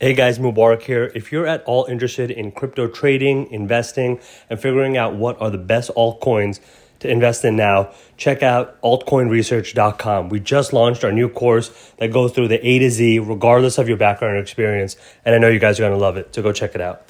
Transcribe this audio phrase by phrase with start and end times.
[0.00, 1.10] Hey guys, Mubarak here.
[1.16, 5.58] If you're at all interested in crypto trading, investing, and figuring out what are the
[5.58, 6.60] best altcoins
[7.00, 10.28] to invest in now, check out altcoinresearch.com.
[10.28, 13.88] We just launched our new course that goes through the A to Z, regardless of
[13.88, 14.96] your background or experience.
[15.24, 16.32] And I know you guys are going to love it.
[16.32, 17.02] So go check it out.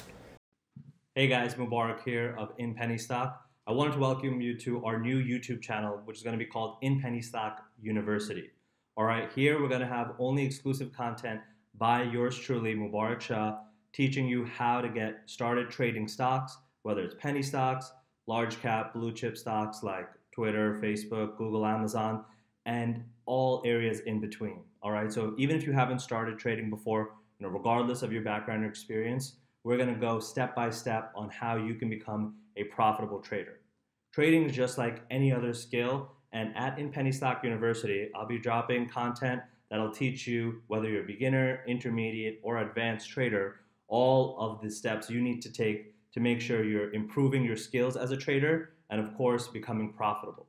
[1.13, 3.39] Hey guys, Mubarak here of In Penny Stock.
[3.67, 6.49] I wanted to welcome you to our new YouTube channel, which is going to be
[6.49, 8.49] called In Penny Stock University.
[8.97, 11.41] All right, here we're going to have only exclusive content
[11.79, 13.57] by yours truly, Mubarak Shah,
[13.93, 17.91] teaching you how to get started trading stocks, whether it's penny stocks,
[18.27, 22.25] large cap, blue chip stocks like Twitter, Facebook, Google, Amazon,
[22.65, 24.59] and all areas in between.
[24.83, 28.21] All right, so even if you haven't started trading before, you know, regardless of your
[28.23, 32.63] background or experience, we're to go step by step on how you can become a
[32.65, 33.61] profitable trader.
[34.13, 38.37] Trading is just like any other skill, and at In Penny Stock University, I'll be
[38.37, 44.61] dropping content that'll teach you whether you're a beginner, intermediate, or advanced trader, all of
[44.61, 48.17] the steps you need to take to make sure you're improving your skills as a
[48.17, 50.47] trader and, of course, becoming profitable.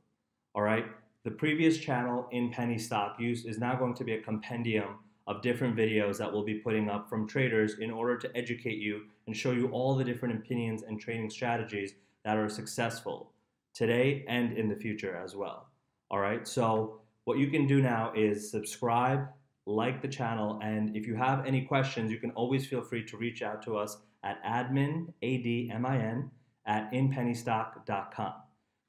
[0.55, 0.87] All right.
[1.25, 5.43] The previous channel in Penny Stock Use is now going to be a compendium of
[5.43, 9.37] different videos that we'll be putting up from traders in order to educate you and
[9.37, 13.31] show you all the different opinions and trading strategies that are successful
[13.75, 15.69] today and in the future as well.
[16.11, 16.49] All right.
[16.49, 17.00] So
[17.31, 19.29] what you can do now is subscribe,
[19.65, 23.17] like the channel, and if you have any questions, you can always feel free to
[23.17, 26.29] reach out to us at admin, A-D-M-I-N,
[26.67, 28.33] at inpennystock.com.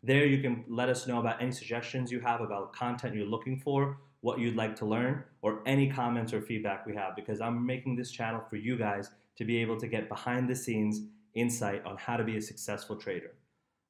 [0.02, 3.60] There you can let us know about any suggestions you have about content you're looking
[3.60, 7.64] for, what you'd like to learn, or any comments or feedback we have because I'm
[7.64, 11.02] making this channel for you guys to be able to get behind the scenes
[11.36, 13.34] insight on how to be a successful trader.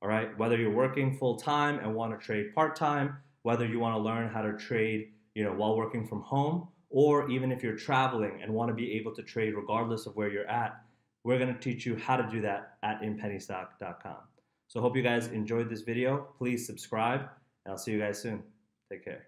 [0.02, 3.80] All right, whether you're working full time and want to trade part time, whether you
[3.80, 7.64] want to learn how to trade, you know, while working from home, or even if
[7.64, 10.82] you're traveling and want to be able to trade regardless of where you're at,
[11.24, 14.18] we're going to teach you how to do that at inpennystock.com.
[14.68, 16.28] So hope you guys enjoyed this video.
[16.38, 17.22] Please subscribe,
[17.66, 18.44] and I'll see you guys soon.
[18.92, 19.28] Take care.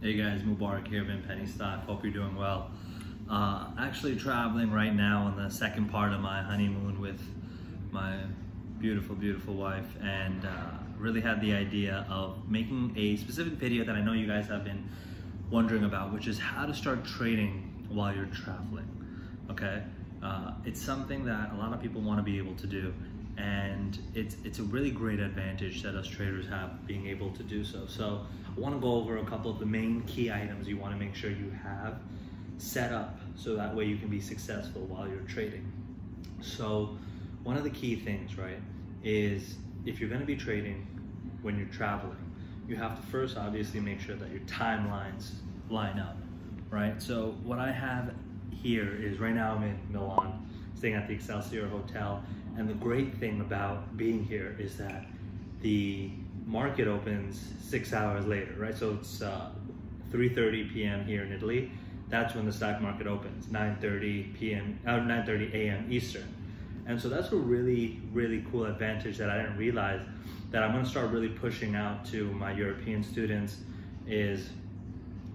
[0.00, 1.84] Hey guys, Mubarak here of In Penny Stock.
[1.86, 2.70] Hope you're doing well.
[3.30, 7.22] Uh, actually traveling right now on the second part of my honeymoon with
[7.92, 8.16] my
[8.80, 10.48] beautiful, beautiful wife, and uh,
[11.02, 14.64] really had the idea of making a specific video that I know you guys have
[14.64, 14.88] been
[15.50, 18.88] wondering about, which is how to start trading while you're traveling.
[19.50, 19.82] Okay,
[20.22, 22.94] uh, it's something that a lot of people want to be able to do,
[23.36, 27.64] and it's it's a really great advantage that us traders have being able to do
[27.64, 27.86] so.
[27.86, 28.24] So
[28.56, 31.04] I want to go over a couple of the main key items you want to
[31.04, 31.98] make sure you have
[32.58, 35.70] set up so that way you can be successful while you're trading.
[36.40, 36.96] So
[37.42, 38.60] one of the key things, right,
[39.02, 40.86] is if you're going to be trading
[41.42, 42.16] when you're traveling,
[42.68, 45.32] you have to first obviously make sure that your timelines
[45.68, 46.16] line up,
[46.70, 47.00] right?
[47.02, 48.14] So what I have
[48.50, 52.22] here is right now I'm in Milan, staying at the Excelsior Hotel,
[52.56, 55.06] and the great thing about being here is that
[55.60, 56.10] the
[56.46, 58.76] market opens six hours later, right?
[58.76, 59.50] So it's uh,
[60.12, 61.04] 3.30 p.m.
[61.04, 61.72] here in Italy.
[62.08, 65.86] That's when the stock market opens, 9.30 p.m., uh, 9.30 a.m.
[65.90, 66.28] Eastern.
[66.86, 70.02] And so that's a really, really cool advantage that I didn't realize
[70.50, 73.58] that I'm gonna start really pushing out to my European students
[74.06, 74.50] is,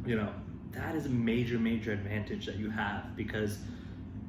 [0.05, 0.31] you know,
[0.71, 3.59] that is a major, major advantage that you have because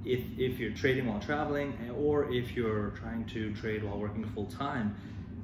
[0.04, 4.46] if, if you're trading while traveling or if you're trying to trade while working full
[4.46, 4.96] time,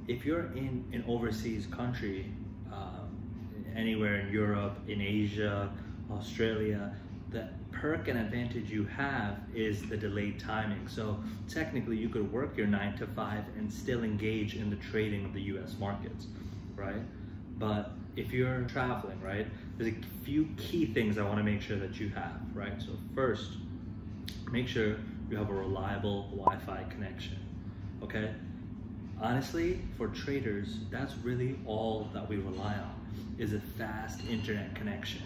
[0.07, 2.31] if you're in an overseas country,
[2.71, 5.69] um, anywhere in Europe, in Asia,
[6.11, 6.95] Australia,
[7.35, 10.87] the perk and advantage you have is the delayed timing.
[10.87, 15.25] So technically you could work your nine to five and still engage in the trading
[15.25, 16.27] of the US markets,
[16.77, 17.01] right?
[17.57, 19.47] But if you're traveling, right,
[19.77, 22.81] there's a few key things I wanna make sure that you have, right?
[22.81, 23.51] So first,
[24.49, 24.95] make sure
[25.29, 27.37] you have a reliable Wi-Fi connection,
[28.01, 28.33] okay?
[29.19, 32.95] Honestly, for traders, that's really all that we rely on,
[33.37, 35.23] is a fast internet connection.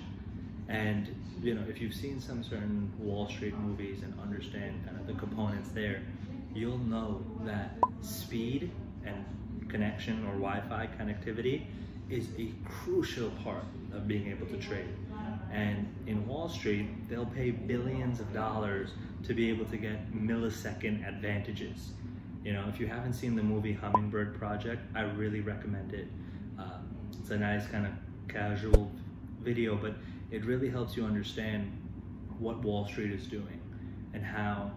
[0.68, 5.07] And you know, if you've seen some certain Wall Street movies and understand kind of
[5.07, 6.01] the components there,
[6.53, 8.71] you'll know that speed
[9.06, 9.25] and
[9.69, 11.65] connection or Wi-Fi connectivity
[12.09, 13.63] is a crucial part
[13.94, 14.89] of being able to trade.
[15.51, 18.92] And in Wall Street, they'll pay billions of dollars
[19.24, 21.92] to be able to get millisecond advantages.
[22.44, 26.07] You know, if you haven't seen the movie Hummingbird Project, I really recommend it.
[26.57, 26.88] Um,
[27.19, 27.94] it's a nice kind of
[28.27, 28.92] casual
[29.42, 29.95] video, but
[30.31, 31.72] it really helps you understand
[32.40, 33.62] what Wall Street is doing
[34.14, 34.72] and how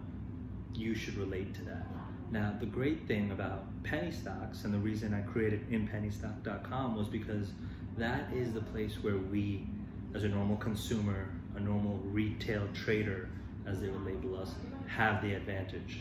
[0.73, 1.87] you should relate to that.
[2.31, 7.51] Now, the great thing about penny stocks and the reason I created inpennystock.com was because
[7.97, 9.67] that is the place where we,
[10.15, 13.29] as a normal consumer a normal retail trader,
[13.65, 14.51] as they would label us,
[14.87, 15.99] have the advantage.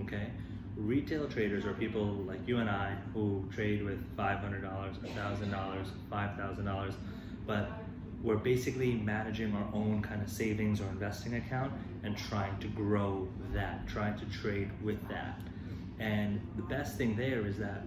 [0.00, 0.30] Okay?
[0.76, 6.94] Retail traders are people like you and I who trade with $500, $1,000, $5,000,
[7.46, 7.70] but
[8.24, 11.70] we're basically managing our own kind of savings or investing account
[12.02, 15.38] and trying to grow that, trying to trade with that.
[16.00, 17.82] And the best thing there is that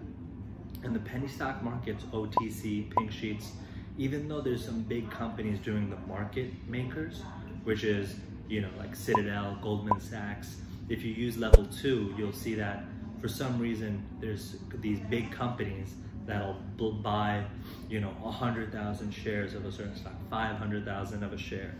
[0.83, 3.51] in the penny stock markets, OTC, pink sheets,
[3.97, 7.23] even though there's some big companies doing the market makers,
[7.63, 8.15] which is,
[8.47, 10.57] you know, like Citadel, Goldman Sachs,
[10.87, 12.83] if you use level two, you'll see that
[13.19, 15.95] for some reason there's these big companies
[16.27, 17.43] that'll buy,
[17.89, 21.73] you know, 100,000 shares of a certain stock, 500,000 of a share.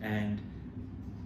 [0.00, 0.40] And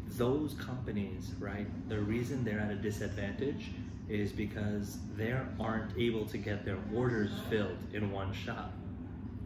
[0.08, 3.70] those companies, right, the reason they're at a disadvantage
[4.08, 8.72] is because they aren't able to get their orders filled in one shot,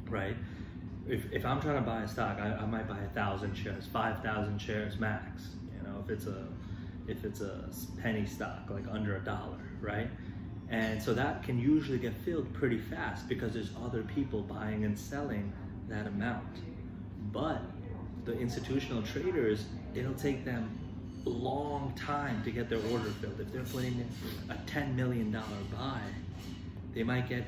[0.09, 0.37] right?
[1.09, 3.87] If, if I'm trying to buy a stock, I, I might buy a thousand shares,
[3.87, 6.47] 5,000 shares max, you know, if it's a,
[7.07, 7.69] if it's a
[8.03, 10.09] penny stock, like under a dollar, right?
[10.71, 14.99] And so that can usually get filled pretty fast because there's other people buying and
[14.99, 15.53] selling
[15.89, 16.45] that amount.
[17.33, 17.63] But
[18.25, 20.77] the institutional traders, it'll take them
[21.25, 23.41] a long time to get their order filled.
[23.41, 24.09] If they're putting in
[24.51, 26.01] a $10 million buy,
[26.95, 27.45] they might get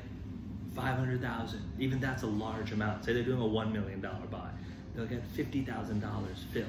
[0.75, 1.61] 500,000.
[1.79, 3.03] Even that's a large amount.
[3.03, 4.49] Say they're doing a $1 million buy.
[4.95, 6.03] They'll get $50,000
[6.53, 6.65] filled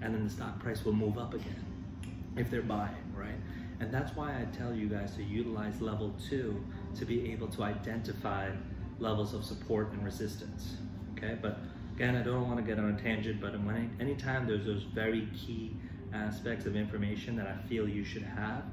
[0.00, 1.64] and then the stock price will move up again
[2.36, 3.34] if they're buying, right?
[3.80, 6.62] And that's why I tell you guys to utilize level two
[6.96, 8.50] to be able to identify
[8.98, 10.76] levels of support and resistance,
[11.16, 11.38] okay?
[11.40, 11.58] But
[11.94, 15.28] again, I don't want to get on a tangent, but when anytime there's those very
[15.36, 15.76] key
[16.12, 18.64] aspects of information that I feel you should have,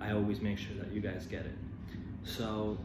[0.00, 1.56] I always make sure that you guys get it.
[2.24, 2.78] So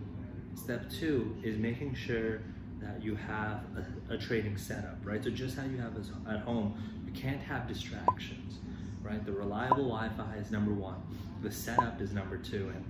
[0.55, 2.41] step two is making sure
[2.81, 3.63] that you have
[4.09, 5.21] a, a trading setup, right?
[5.23, 5.97] So just how you have
[6.29, 8.59] at home, you can't have distractions
[9.05, 9.23] right?
[9.25, 10.95] The reliable Wi-Fi is number one.
[11.41, 12.71] The setup is number two.
[12.73, 12.83] And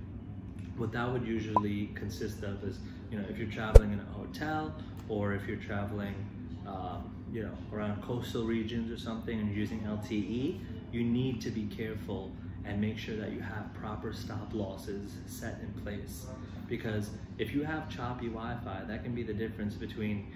[0.76, 2.78] what that would usually consist of is,
[3.10, 4.74] you know, if you're traveling in a hotel
[5.08, 6.14] or if you're traveling,
[6.66, 10.58] um, you know, around coastal regions or something and you're using LTE,
[10.92, 12.32] you need to be careful
[12.64, 16.26] and make sure that you have proper stop losses set in place.
[16.68, 20.26] Because if you have choppy Wi-Fi, that can be the difference between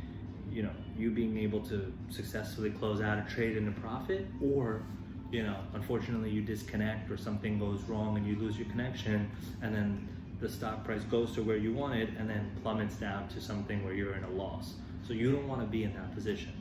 [0.52, 4.82] you know, you being able to successfully close out a trade in a profit or
[5.30, 9.30] you know, unfortunately you disconnect or something goes wrong and you lose your connection
[9.62, 10.08] and then
[10.40, 13.84] the stock price goes to where you want it and then plummets down to something
[13.84, 14.74] where you're in a loss.
[15.06, 16.52] So you don't want to be in that position,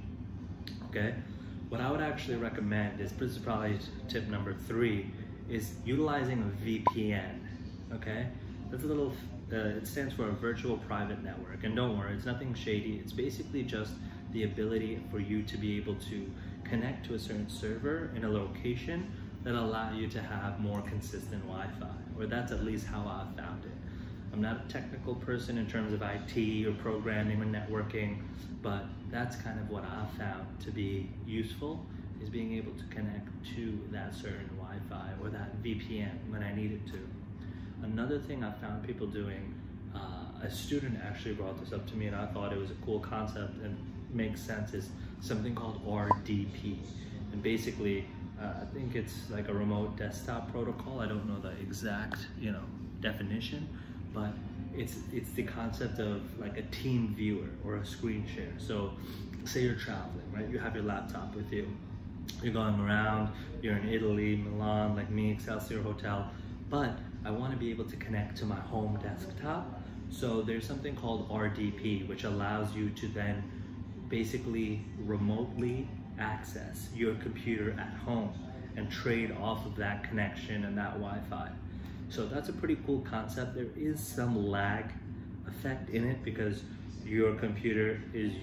[0.89, 1.15] okay?
[1.69, 5.09] What I would actually recommend is, this is probably tip number three,
[5.49, 7.39] is utilizing a VPN,
[7.93, 8.27] okay?
[8.69, 9.13] That's a little,
[9.51, 11.63] uh, it stands for a virtual private network.
[11.63, 12.99] And don't worry, it's nothing shady.
[13.03, 13.93] It's basically just
[14.31, 16.29] the ability for you to be able to
[16.69, 19.11] connect to a certain server in a location
[19.43, 21.87] that allow you to have more consistent Wi-Fi,
[22.17, 23.71] or that's at least how I found it.
[24.31, 28.19] I'm not a technical person in terms of IT or programming or networking,
[28.61, 31.85] but that's kind of what I found to be useful
[32.21, 36.85] is being able to connect to that certain Wi-Fi or that VPN when I needed
[36.87, 36.99] to.
[37.81, 39.55] Another thing I found people doing,
[39.95, 42.77] uh, a student actually brought this up to me and I thought it was a
[42.85, 43.77] cool concept and
[44.13, 44.89] makes sense is
[45.21, 46.77] something called RDP.
[47.31, 48.05] And basically,
[48.41, 50.99] uh, I think it's like a remote desktop protocol.
[50.99, 52.63] I don't know the exact, you know,
[53.01, 53.67] definition,
[54.13, 54.31] but
[54.75, 58.53] it's it's the concept of like a team viewer or a screen share.
[58.57, 58.93] So
[59.45, 60.47] say you're traveling, right?
[60.47, 61.67] You have your laptop with you.
[62.43, 63.29] You're going around,
[63.61, 66.29] you're in Italy, Milan, like me, Excelsior Hotel,
[66.69, 69.81] but I want to be able to connect to my home desktop.
[70.09, 73.43] So there's something called RDP, which allows you to then
[74.09, 75.87] basically remotely
[76.19, 78.33] access your computer at home
[78.75, 81.49] and trade off of that connection and that Wi-Fi.
[82.09, 83.55] So that's a pretty cool concept.
[83.55, 84.85] There is some lag
[85.47, 86.63] effect in it because
[87.05, 88.33] your computer is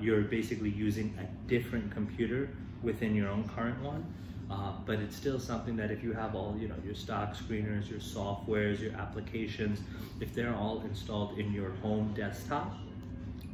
[0.00, 2.50] you're basically using a different computer
[2.82, 4.04] within your own current one.
[4.50, 7.88] Uh, but it's still something that if you have all you know your stock screeners,
[7.88, 9.80] your softwares, your applications,
[10.20, 12.74] if they're all installed in your home desktop,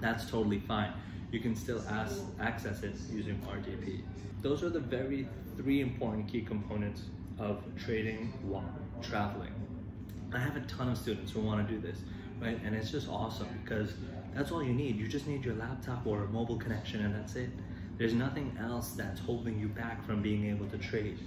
[0.00, 0.92] that's totally fine
[1.30, 1.82] you can still
[2.40, 4.02] access it using RDP.
[4.42, 7.02] Those are the very three important key components
[7.38, 9.52] of trading while traveling.
[10.32, 11.98] I have a ton of students who want to do this,
[12.40, 12.58] right?
[12.64, 13.92] And it's just awesome because
[14.34, 14.96] that's all you need.
[14.96, 17.50] You just need your laptop or a mobile connection and that's it.
[17.96, 21.18] There's nothing else that's holding you back from being able to trade,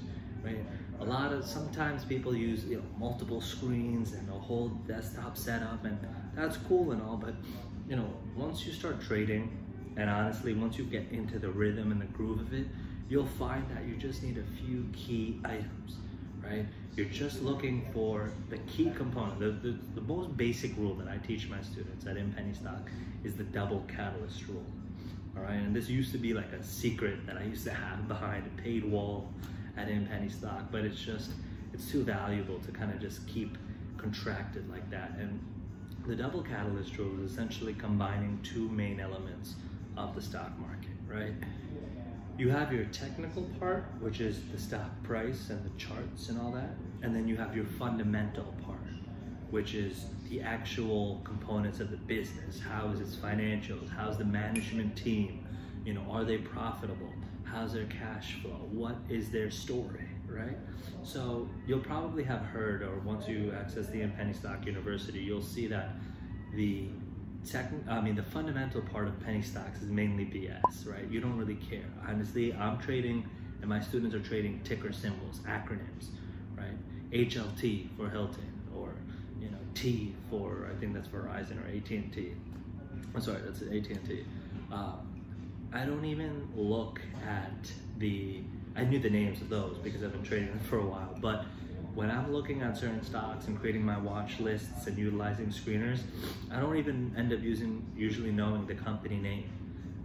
[0.44, 0.64] right?
[1.00, 5.84] A lot of, sometimes people use you know, multiple screens and a whole desktop setup
[5.84, 5.98] and
[6.34, 7.34] that's cool and all, but
[7.90, 9.61] you know, once you start trading,
[9.98, 12.68] and honestly, once you get into the rhythm and the groove of it,
[13.10, 15.98] you'll find that you just need a few key items,
[16.42, 16.66] right?
[16.96, 19.40] You're just looking for the key component.
[19.40, 22.90] The, the, the most basic rule that I teach my students at In Penny Stock
[23.24, 24.66] is the double catalyst rule.
[25.36, 28.08] All right, and this used to be like a secret that I used to have
[28.08, 29.34] behind a paid wall
[29.78, 31.32] at In Penny Stock, but it's just,
[31.74, 33.58] it's too valuable to kind of just keep
[33.98, 35.12] contracted like that.
[35.20, 35.40] And
[36.08, 39.56] the double catalyst rule is essentially combining two main elements
[40.10, 41.34] of the stock market, right?
[42.38, 46.52] You have your technical part, which is the stock price and the charts and all
[46.54, 46.76] that.
[47.04, 48.80] And then you have your fundamental part,
[49.50, 52.60] which is the actual components of the business.
[52.60, 53.90] How is its financials?
[53.90, 55.46] How's the management team?
[55.86, 57.12] You know, are they profitable?
[57.44, 58.68] How's their cash flow?
[58.72, 60.58] What is their story, right?
[61.04, 65.68] So you'll probably have heard, or once you access the Penny Stock University, you'll see
[65.68, 65.96] that
[66.56, 66.88] the
[67.44, 71.08] second, I mean, the fundamental part of penny stocks is mainly BS, right?
[71.10, 71.86] You don't really care.
[72.08, 73.28] Honestly, I'm trading,
[73.62, 76.08] and my students are trading ticker symbols, acronyms,
[76.58, 76.78] right?
[77.12, 78.94] HLT for Hilton, or
[79.40, 82.34] you know, T for I think that's Verizon or AT&T.
[83.14, 84.26] I'm sorry, that's AT&T.
[84.72, 84.94] Uh,
[85.74, 88.42] I don't even look at the.
[88.76, 91.46] I knew the names of those because I've been trading them for a while, but
[91.94, 96.00] when I'm looking at certain stocks and creating my watch lists and utilizing screeners,
[96.52, 99.50] I don't even end up using usually knowing the company name.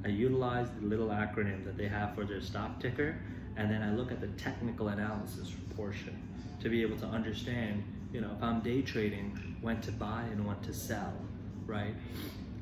[0.04, 3.18] I utilize the little acronym that they have for their stock ticker,
[3.56, 6.20] and then I look at the technical analysis portion
[6.60, 10.46] to be able to understand, you know, if I'm day trading, when to buy and
[10.46, 11.12] when to sell,
[11.66, 11.94] right?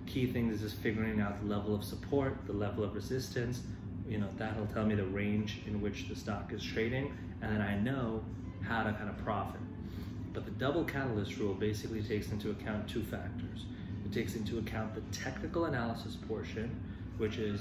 [0.06, 3.62] Key things is just figuring out the level of support, the level of resistance,
[4.08, 7.62] you know, that'll tell me the range in which the stock is trading, and then
[7.62, 8.22] I know
[8.68, 9.60] how to kind of profit.
[10.32, 13.66] But the double catalyst rule basically takes into account two factors.
[14.04, 16.80] It takes into account the technical analysis portion,
[17.18, 17.60] which is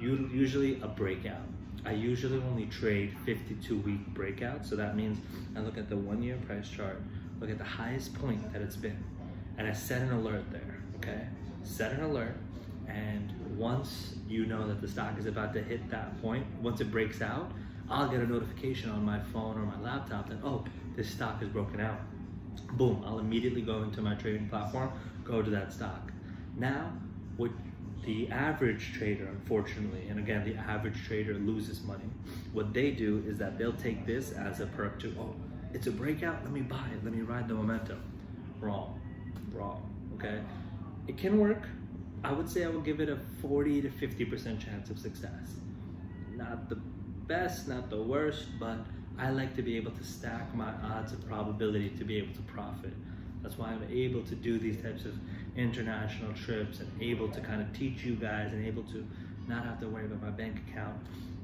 [0.00, 1.42] usually a breakout.
[1.84, 4.68] I usually only trade 52 week breakouts.
[4.68, 5.18] So that means
[5.56, 7.00] I look at the one year price chart,
[7.40, 9.02] look at the highest point that it's been,
[9.58, 11.26] and I set an alert there, okay?
[11.64, 12.36] Set an alert,
[12.88, 16.90] and once you know that the stock is about to hit that point, once it
[16.90, 17.50] breaks out,
[17.92, 20.64] I'll get a notification on my phone or my laptop that, oh,
[20.96, 22.00] this stock is broken out.
[22.72, 24.90] Boom, I'll immediately go into my trading platform,
[25.24, 26.10] go to that stock.
[26.56, 26.90] Now,
[27.36, 27.50] what
[28.04, 32.06] the average trader, unfortunately, and again, the average trader loses money.
[32.54, 35.34] What they do is that they'll take this as a perk to, oh,
[35.74, 38.02] it's a breakout, let me buy it, let me ride the momentum.
[38.58, 38.98] Wrong,
[39.52, 40.40] wrong, okay?
[41.08, 41.68] It can work.
[42.24, 45.56] I would say I would give it a 40 to 50% chance of success.
[46.34, 46.78] Not the
[47.26, 48.78] best, not the worst, but
[49.18, 52.42] I like to be able to stack my odds of probability to be able to
[52.42, 52.92] profit.
[53.42, 55.14] That's why I'm able to do these types of
[55.56, 59.06] international trips and able to kind of teach you guys and able to
[59.48, 60.96] not have to worry about my bank account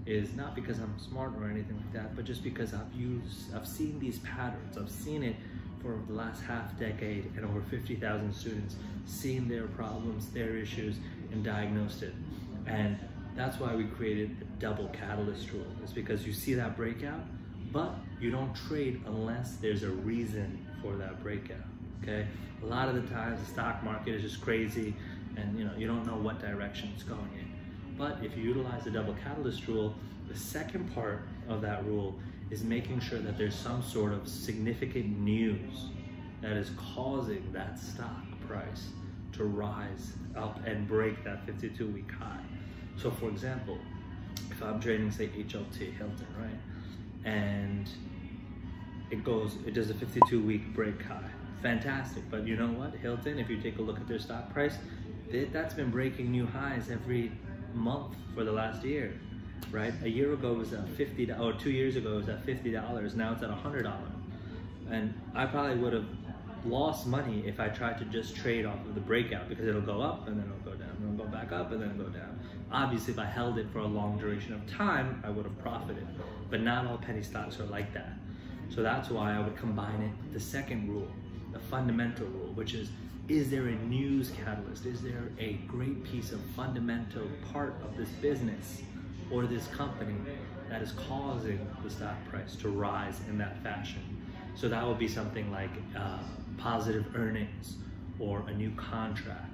[0.06, 3.66] is not because I'm smart or anything like that, but just because I've used, I've
[3.66, 4.78] seen these patterns.
[4.78, 5.36] I've seen it
[5.82, 10.96] for the last half decade and over 50,000 students, seen their problems, their issues,
[11.30, 12.14] and diagnosed it.
[12.66, 12.98] And
[13.38, 15.64] that's why we created the double catalyst rule.
[15.82, 17.20] It's because you see that breakout,
[17.72, 21.58] but you don't trade unless there's a reason for that breakout.
[22.02, 22.26] Okay?
[22.62, 24.94] A lot of the times the stock market is just crazy
[25.36, 27.96] and you know you don't know what direction it's going in.
[27.96, 29.94] But if you utilize the double catalyst rule,
[30.28, 32.18] the second part of that rule
[32.50, 35.86] is making sure that there's some sort of significant news
[36.40, 38.88] that is causing that stock price
[39.32, 42.40] to rise up and break that 52 week high.
[43.00, 43.78] So for example,
[44.50, 46.58] if I'm trading say HLT Hilton, right?
[47.24, 47.88] And
[49.10, 51.30] it goes, it does a 52 week break high.
[51.62, 52.94] Fantastic, but you know what?
[52.94, 54.76] Hilton, if you take a look at their stock price,
[55.52, 57.32] that's been breaking new highs every
[57.74, 59.14] month for the last year,
[59.70, 59.92] right?
[60.02, 63.14] A year ago it was at 50, or two years ago it was at $50,
[63.14, 63.92] now it's at $100.
[64.90, 66.06] And I probably would have
[66.64, 70.00] lost money if I tried to just trade off of the breakout because it'll go
[70.00, 72.10] up and then it'll go down, and it'll go back up and then it'll go
[72.10, 72.38] down.
[72.70, 76.06] Obviously, if I held it for a long duration of time, I would have profited,
[76.50, 78.12] but not all penny stocks are like that.
[78.68, 81.08] So that's why I would combine it with the second rule,
[81.52, 82.90] the fundamental rule, which is,
[83.28, 84.86] is there a news catalyst?
[84.86, 88.82] Is there a great piece of fundamental part of this business
[89.30, 90.16] or this company
[90.68, 94.02] that is causing the stock price to rise in that fashion?
[94.54, 96.18] So that would be something like uh,
[96.58, 97.76] positive earnings
[98.18, 99.52] or a new contract.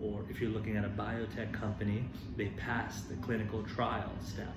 [0.00, 2.04] Or if you're looking at a biotech company,
[2.36, 4.48] they passed the clinical trial step.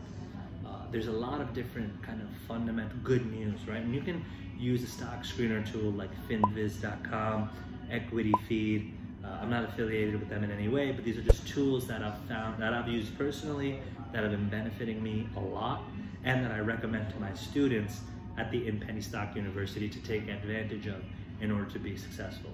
[0.66, 3.82] Uh, there's a lot of different kind of fundamental good news, right?
[3.82, 4.24] And you can
[4.58, 7.50] use a stock screener tool like finviz.com,
[7.92, 8.94] Equity Feed.
[9.24, 12.04] Uh, I'm not affiliated with them in any way, but these are just tools that
[12.04, 13.80] I've found that I've used personally
[14.12, 15.84] that have been benefiting me a lot.
[16.24, 18.01] and that I recommend to my students
[18.38, 21.01] at the In Penny Stock University to take advantage of
[21.41, 22.51] in order to be successful.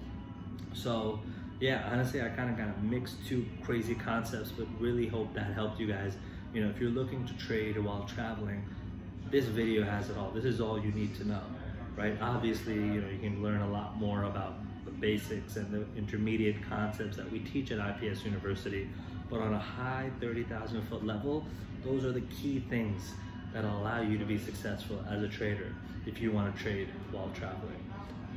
[0.73, 1.19] So
[1.59, 5.53] yeah, honestly, I kind of kind of mixed two crazy concepts, but really hope that
[5.53, 6.15] helped you guys.
[6.53, 8.63] You know, if you're looking to trade while traveling,
[9.31, 10.31] this video has it all.
[10.31, 11.41] This is all you need to know,
[11.95, 12.17] right?
[12.21, 16.57] Obviously, you know, you can learn a lot more about the basics and the intermediate
[16.69, 18.89] concepts that we teach at IPS University,
[19.29, 21.45] but on a high 30,000 foot level,
[21.83, 23.13] those are the key things
[23.53, 25.73] that allow you to be successful as a trader
[26.05, 27.92] if you want to trade while traveling.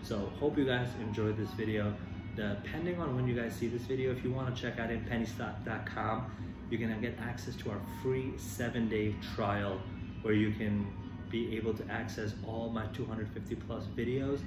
[0.07, 1.93] So hope you guys enjoyed this video.
[2.37, 6.31] Depending on when you guys see this video, if you want to check out inpennystock.com,
[6.71, 9.81] you're going to get access to our free seven day trial
[10.23, 10.87] where you can
[11.29, 14.39] be able to access all my 250 plus videos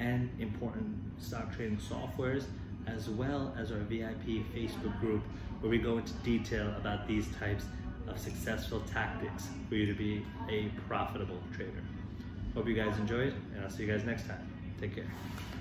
[0.00, 2.46] and important stock trading softwares
[2.88, 5.22] as well as our VIP Facebook group
[5.60, 7.66] where we go into detail about these types
[8.08, 11.84] of successful tactics for you to be a profitable trader.
[12.54, 14.53] Hope you guys enjoyed and I'll see you guys next time.
[14.84, 15.53] Take care.